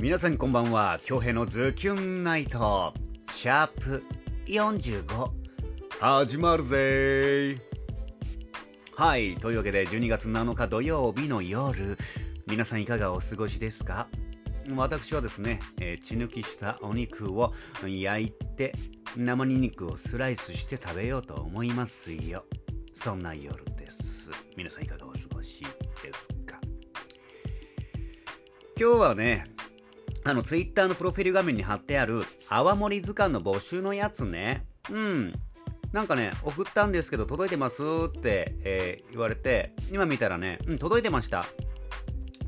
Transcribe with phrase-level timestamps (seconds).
[0.00, 1.00] 皆さんこんばんは。
[1.02, 2.94] 京平のズキュンナイト。
[3.32, 4.04] シャープ
[4.46, 5.28] 45
[5.98, 7.60] 始まるぜ。
[8.94, 9.34] はい。
[9.34, 11.98] というわけで12月7日土曜日の夜。
[12.46, 14.06] 皆さんいかがお過ごしですか？
[14.76, 17.52] 私はですね、えー血抜きしたお肉を
[17.84, 18.74] 焼いて
[19.16, 22.44] 生ニンニクをスライスして食べようと思いますよ。
[22.94, 24.30] そんな夜です。
[24.56, 25.64] 皆さんいかがお過ごし
[26.04, 26.60] ですか？
[28.80, 29.44] 今日はね
[30.28, 35.32] あのツイッターのプロフィール画面に貼ってある泡盛図鑑の募集のやつねうん
[35.90, 41.46] なんかね送ったんですけど届いてますって、えー言われて今見たらねうん届いてました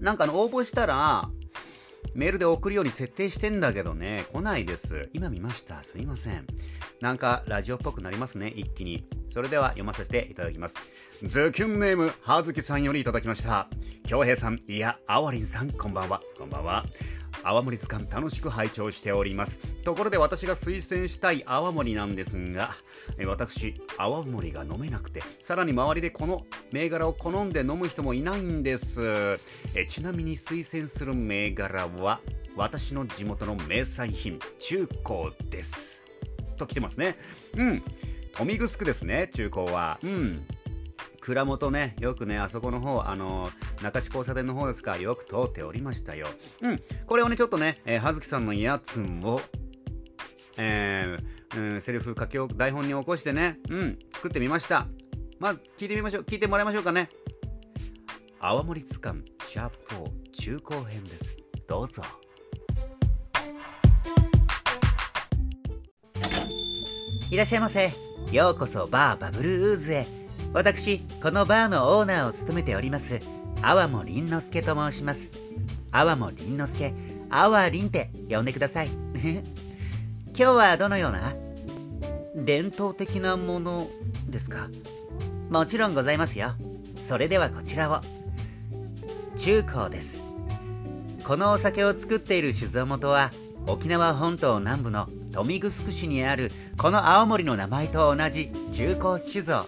[0.00, 1.30] なんかあの応募したら
[2.14, 5.08] メールで送るように設定してんだけどね、来ないです。
[5.12, 5.82] 今見ました。
[5.82, 6.46] すいません。
[7.00, 9.06] なんかラジオっぽくなりますね、一気に。
[9.30, 10.76] それでは読ませていただきます。
[11.22, 13.68] ズキュンネーム、はずきさんよりいただきました。
[14.04, 16.20] 京平さん、いや、あわりんさん、こんばんは。
[16.36, 16.84] こんばんは。
[17.42, 19.58] 泡盛図鑑楽しく拝聴しております。
[19.84, 22.74] ところで私が推薦したい泡盛なんですが、
[23.18, 29.38] え私、泡盛が飲めなくて、さらに周りでこの銘柄を好んで飲む人もいないんです。
[29.74, 32.20] えちなみに推薦する銘柄は、
[32.56, 36.02] 私の地元の名産品、中高です。
[36.56, 37.16] と来てますね。
[37.56, 37.82] うん。
[38.40, 39.98] 豊見城ですね、中高は。
[40.02, 40.46] うん。
[41.28, 43.50] 蔵元ね、よくね、あそこの方、あの
[43.82, 46.26] 中地交差点の方ですか、よく通っておりましたよ。
[46.62, 46.80] うん。
[47.06, 49.42] これをね、ちょっとね、えー、葉月さんのやつを、
[50.56, 54.86] えーうん、セリフ書きを台本に起こしてね、うん、作ってみました。
[55.38, 56.22] まあ、聞いてみましょう。
[56.22, 57.10] 聞いてもらいましょうかね。
[58.40, 61.36] 泡盛図鑑シャープ4中高編です。
[61.66, 62.02] どうぞ。
[67.30, 67.92] いらっしゃいませ。
[68.32, 70.17] ようこそバーバブルウーズへ。
[70.52, 73.20] 私、このバーのオーナーを務めております、
[73.62, 75.30] 泡も凛之助と申します。
[75.92, 76.94] 泡も凛之助、
[77.30, 78.88] あわりんって呼んでください。
[80.34, 81.34] 今日はどのような
[82.34, 83.88] 伝統的なもの
[84.28, 84.68] ですか？
[85.50, 86.54] もちろんございますよ。
[87.06, 88.00] それではこちらを。
[89.36, 90.22] 中高です。
[91.24, 93.30] このお酒を作っている酒造元は
[93.66, 99.66] 沖縄本島南部の豊見城市にあるこの青森の名前と同じ中高酒造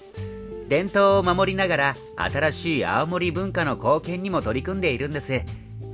[0.71, 5.43] 伝統を守りながら新しい青森文化の貢献にも取り組んでいるんです。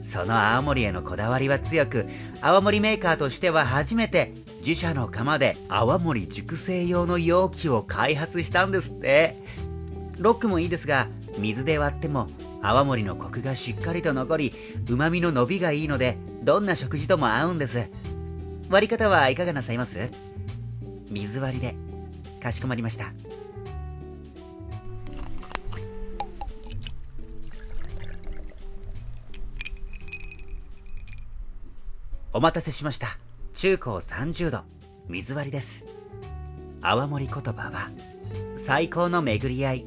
[0.03, 2.07] その青森へのこだわりは強く
[2.43, 9.35] 青森メーカーとしては初めて自社の窯で泡盛熟成用の容器を開発したんですって。
[10.19, 11.09] ロックもいいですが
[11.39, 12.27] 水で割っても
[12.61, 14.53] 泡盛のコクがしっかりと残り
[14.91, 17.89] うまみの伸びがいいのでどんな食事とも合うんです。
[18.69, 20.11] 割り方はいかがなさいます？
[21.11, 21.75] 水割りで
[22.43, 23.15] かしこまりました。
[32.37, 33.17] お待たせしました。
[33.55, 34.61] 中高30度
[35.09, 35.85] 水割りです。
[36.83, 37.89] 泡盛言葉は
[38.57, 39.87] 最高の巡り合い。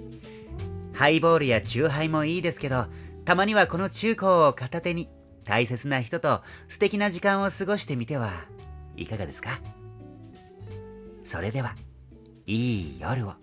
[0.96, 2.88] ハイボールやチューハイもいいですけど
[3.24, 5.12] たまにはこの中高を片手に
[5.44, 8.32] 大切な人と素敵な時間を過ごしてみては
[8.96, 9.62] いかがですか？
[11.24, 11.76] それでは
[12.48, 13.34] いい夜を。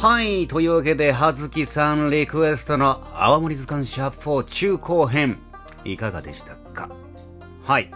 [0.00, 5.38] はいというわけで葉月さんリクエストの泡盛図鑑シャープ4中高編
[5.84, 6.88] いかがでしたか？
[7.64, 7.90] はい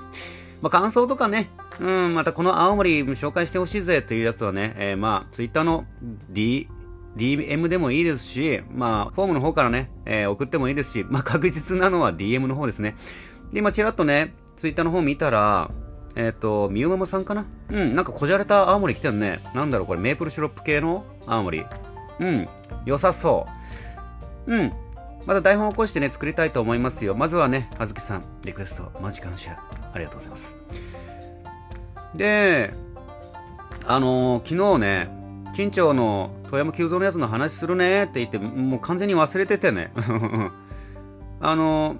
[0.60, 1.48] まあ、感想とかね、
[1.78, 5.84] うん、またこの青森紹介してほしいぜというやつはね、えー、まあ、ツイッターの
[6.28, 6.68] D、
[7.16, 12.96] DM でもいいですし、まあ、フォームの方からね、えー送ってもいいですし、まあ、確実なのは DM の方ですね。
[13.52, 15.70] で、今、ちらっとね、ツイッターの方見たら、
[16.16, 17.46] えっ、と、みゆママさんかな？
[17.70, 19.40] うん、なんかこじゃれた青森来てるね。
[19.54, 21.64] なんだろう、これ、メープルシロップ系の青森。
[22.20, 22.48] うん、
[22.84, 23.46] 良さそ
[24.46, 24.54] う。
[24.54, 24.72] うん、
[25.26, 27.14] また台本を起こしてね、作りたいと思いますよ。
[27.14, 29.58] まずはね、あずきさん、リクエスト、マジ感謝。
[29.92, 30.56] ありがとうございます。
[32.14, 32.74] で、
[33.86, 35.08] あのー昨日ね、
[35.54, 39.92] 金町の富山久蔵のやつの話するねって言って、もう完全に忘れててね。
[41.40, 41.98] あのー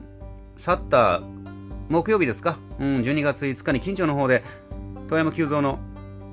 [0.59, 1.23] 去った
[1.89, 4.45] 木曜日ですか、うん、12月5日に金町の方で、
[5.09, 5.79] 富山久蔵の、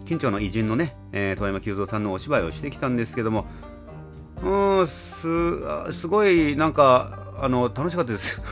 [0.05, 3.45] 金町の偉人のね、えー富山久蔵さんのお芝居をしてきたんですけども、
[4.43, 5.27] うん、す、
[5.91, 8.41] すごい、なんか、あの、楽しかったです。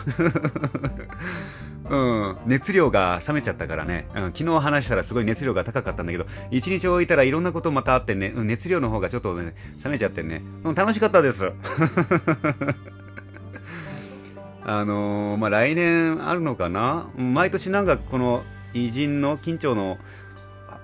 [1.90, 11.54] うん、熱量が冷めちゃったからね、うん、昨日話したらすごい熱量が高かったんだけど、一日置いたらいろんなことまたあってね、うん熱量の方がちょっとね、冷めちゃってね、うん、楽しかったです。
[14.70, 17.08] あのーまあ、来年あるのかな？
[17.16, 18.44] 毎年なんかこの
[18.74, 19.98] 偉人の、金町の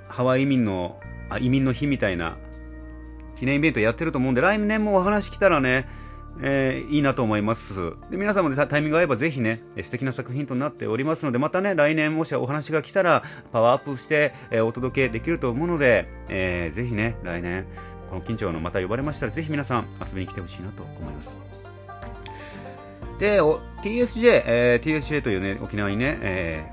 [0.08, 2.38] ハワイ移民の、あ移民の日みたいな、
[3.44, 5.86] 記念イベントやってると思うんで、来年もお話来たらね、
[6.42, 7.74] えー、いいなと思います。
[8.10, 17.66] で皆さんも、タイミング合えばぜひね素敵な作品となっておりますのでまたね来年もしお話が来たらパワーアップして、えー、お届けできると思うので、えー、ぜひね来年
[18.10, 21.38] この緊張のまた呼ばれましたらぜひ皆さん遊びに来てほしいなと思います。
[23.20, 26.73] で TSJ、えー、TSJ というね沖縄にね、え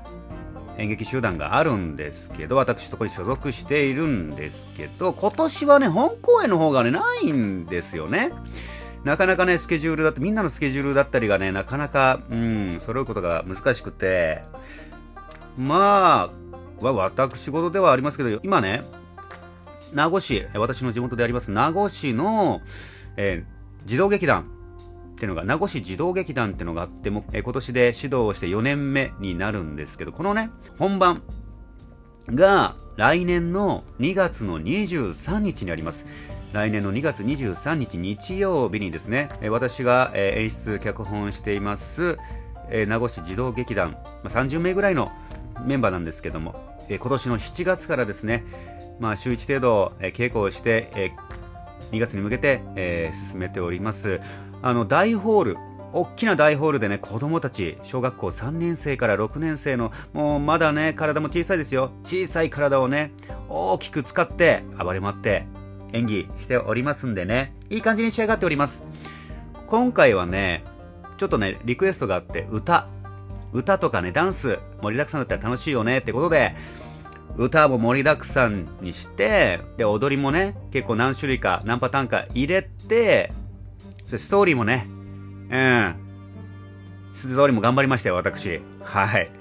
[0.77, 8.31] 演劇集団があるんですけど私そこに所属しているんですけど今年はね本公演の方がねないんですよね。
[9.03, 14.43] なかなかね、スケジュールだって、みんなのスケジュールだったりがね、なかなか、うん、揃うことが難しくて、
[15.57, 16.29] ま
[16.79, 18.83] あ、は私事ではありますけど、今ね、
[19.91, 22.61] 名護市、私の地元であります名護市の、
[23.17, 24.45] えー、児童劇団
[25.21, 31.21] ていうのが、名護市児童劇団っていうのがあっても、え、今年で指導をして4年目になるんですけど、このね、本番
[32.25, 36.07] が来年の2月の23日にあります。
[36.53, 42.17] 来年の2月23日日曜日にですね、私が演出、脚本しています、
[42.87, 45.11] 名護市児童劇団、30名ぐらいの
[45.63, 46.55] メンバーなんですけども、
[46.89, 48.43] 今年の7月からですね、
[48.99, 51.13] まあ、週1程度稽古をして、
[51.91, 54.19] 2月に向けて、進めております。
[54.61, 55.57] あの大ホール
[55.93, 63.11] 大きな大ホールでね子供たち小学校3年生から6年生のもうまだね体も小さいですよ小さい体をね
[63.49, 65.45] 大きく使って暴れ回って
[65.93, 68.83] 演技しておりますんでね、いい感じに仕上がっております。
[69.67, 70.63] 今回はね、
[71.17, 72.87] ちょっとね、リクエストがあって、歌。
[73.53, 76.55] 歌とかね、ダンス、盛りだくさんだったら楽しいよねってことで、
[77.37, 83.31] 歌も盛りだくさんにして、で、踊りもね、結構何種類か、何パターンか入れて、
[84.11, 84.87] そストーリーもね、
[85.49, 85.95] うん、
[87.13, 88.59] ストーリーも頑張りましたよ、私。
[88.83, 89.31] はい。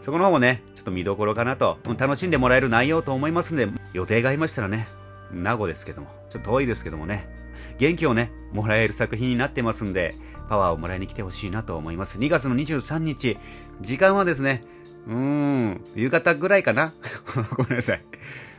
[0.00, 4.88] そこの方もね、ちょっと見どころかなと、楽しんでもらえる内容と思いますんで、予定がありましたらね、
[5.32, 7.28] 名護ですけども、ちょっと遠いですけどもね、
[7.76, 10.14] 元気をね、もらえる作品になってますんで、
[10.48, 12.18] パワーをもらいに来てほしいなと思います。
[12.18, 13.36] 2月の23日、
[13.82, 14.64] 時間はですね、
[15.06, 16.94] うーん、夕方ぐらいかな
[17.54, 18.04] ごめんなさい。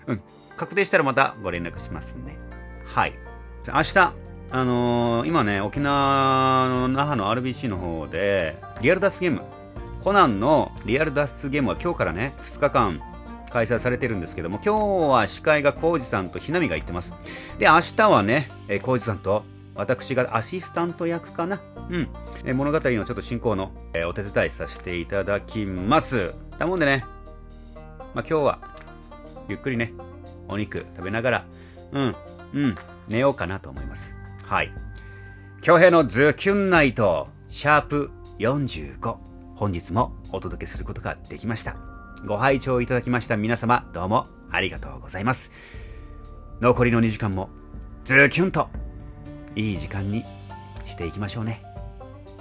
[0.06, 0.21] うん、
[0.56, 2.38] 確定したらまたご連絡しますね。
[2.86, 3.13] はい。
[3.74, 9.41] 明日、あのー、今ね、沖縄の那覇の RBC の方で、リアル脱出ゲーム、
[10.01, 13.01] コナンのリアル脱出ゲームは今日からね、2日間
[13.49, 17.13] 開催されてるんですけども、今日は司会が浩二さんとひなみが行ってます。
[17.59, 18.49] で、明日はね、
[18.83, 19.44] 浩二さんと
[19.75, 21.61] 私がアシスタント役かな？
[21.89, 22.09] うん。
[22.45, 26.33] え物語のちょっと進行の、えお手伝いさせていただきます。
[26.57, 27.05] だもんでね、
[28.13, 28.59] まあ、今日は、
[29.50, 29.93] ゆっくりね、
[30.47, 31.45] お肉食べながら、
[31.91, 32.15] うん、
[32.53, 32.75] うん、
[33.07, 34.16] 寝ようかなと思います。
[34.47, 34.71] はい。
[35.61, 39.17] 京平のズキュンナイト、シャープ45。
[39.55, 41.75] 本日もお届けすることができました。
[42.25, 45.51] ご拝聴いただきました皆様、どうもありがとうございます。
[46.61, 47.49] 残りの2時間も、
[48.05, 48.69] ズキュンと、
[49.57, 50.23] いい時間に
[50.85, 51.61] していきましょうね。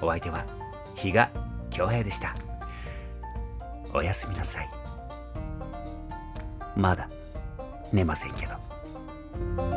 [0.01, 0.47] お相手は、
[0.95, 1.29] 比嘉
[1.71, 2.37] 恭平でした。
[3.93, 4.71] おやすみなさい。
[6.77, 7.11] まだ、
[7.93, 9.76] 寝ませんけど。